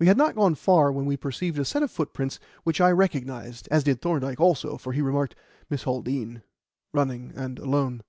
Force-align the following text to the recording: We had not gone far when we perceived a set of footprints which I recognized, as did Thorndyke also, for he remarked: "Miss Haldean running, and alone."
We 0.00 0.08
had 0.08 0.16
not 0.16 0.34
gone 0.34 0.56
far 0.56 0.90
when 0.90 1.04
we 1.06 1.16
perceived 1.16 1.60
a 1.60 1.64
set 1.64 1.84
of 1.84 1.92
footprints 1.92 2.40
which 2.64 2.80
I 2.80 2.90
recognized, 2.90 3.68
as 3.70 3.84
did 3.84 4.00
Thorndyke 4.02 4.40
also, 4.40 4.76
for 4.76 4.92
he 4.92 5.00
remarked: 5.00 5.36
"Miss 5.70 5.84
Haldean 5.84 6.42
running, 6.92 7.32
and 7.36 7.60
alone." 7.60 8.02